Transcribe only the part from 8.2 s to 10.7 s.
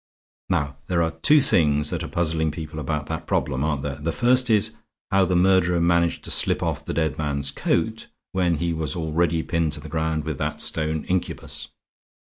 when he was already pinned to the ground with that